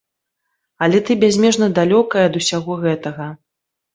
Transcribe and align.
Але 0.85 1.01
ты 1.09 1.17
бязмежна 1.23 1.67
далёкая 1.79 2.23
ад 2.29 2.39
усяго 2.41 2.79
гэтага. 2.87 3.27